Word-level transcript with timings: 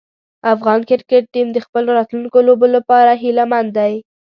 افغان 0.53 0.79
کرکټ 0.89 1.23
ټیم 1.33 1.47
د 1.53 1.57
خپلو 1.65 1.89
راتلونکو 1.97 2.37
لوبو 2.47 2.67
لپاره 2.75 3.11
هیله 3.23 3.43
مند 3.51 3.69
دی. 3.77 3.93